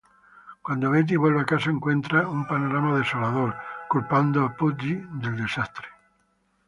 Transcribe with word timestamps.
Cuando 0.63 0.89
Betty 0.89 1.15
vuelve 1.15 1.41
a 1.41 1.45
casa, 1.45 1.69
encuentra 1.69 2.27
un 2.27 2.47
panorama 2.47 2.97
desolador, 2.97 3.55
culpando 3.87 4.43
a 4.43 4.55
Pudgy 4.57 4.95
del 4.95 5.37
desastre. 5.37 5.85